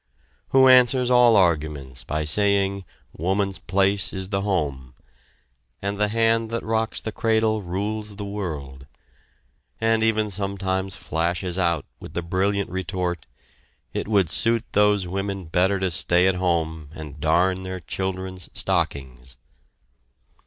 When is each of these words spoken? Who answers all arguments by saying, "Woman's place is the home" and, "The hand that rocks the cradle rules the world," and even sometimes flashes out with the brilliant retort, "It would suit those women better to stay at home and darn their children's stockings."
Who 0.49 0.67
answers 0.67 1.11
all 1.11 1.35
arguments 1.35 2.03
by 2.03 2.23
saying, 2.23 2.85
"Woman's 3.15 3.59
place 3.59 4.11
is 4.11 4.29
the 4.29 4.41
home" 4.41 4.95
and, 5.79 5.99
"The 5.99 6.07
hand 6.07 6.49
that 6.49 6.63
rocks 6.63 6.99
the 6.99 7.11
cradle 7.11 7.61
rules 7.61 8.15
the 8.15 8.25
world," 8.25 8.87
and 9.79 10.01
even 10.03 10.31
sometimes 10.31 10.95
flashes 10.95 11.59
out 11.59 11.85
with 11.99 12.15
the 12.15 12.23
brilliant 12.23 12.71
retort, 12.71 13.27
"It 13.93 14.07
would 14.07 14.31
suit 14.31 14.65
those 14.71 15.05
women 15.07 15.45
better 15.45 15.79
to 15.79 15.91
stay 15.91 16.25
at 16.25 16.33
home 16.33 16.89
and 16.95 17.19
darn 17.19 17.61
their 17.61 17.79
children's 17.79 18.49
stockings." 18.55 19.37